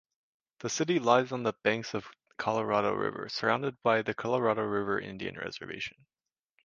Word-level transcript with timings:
The 0.61 0.69
city 0.71 0.97
lies 0.97 1.31
on 1.31 1.43
the 1.43 1.53
banks 1.61 1.93
of 1.93 2.07
Colorado 2.35 2.91
River, 2.95 3.29
surrounded 3.29 3.79
by 3.83 4.01
the 4.01 4.15
Colorado 4.15 4.63
River 4.63 4.99
Indian 4.99 5.35
Reservation. 5.35 6.07